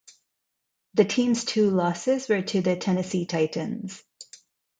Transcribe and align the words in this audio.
The 0.95 1.05
team's 1.05 1.45
two 1.45 1.69
losses 1.69 2.27
were 2.27 2.41
to 2.41 2.61
the 2.63 2.75
Tennessee 2.75 3.27
Titans. 3.27 4.01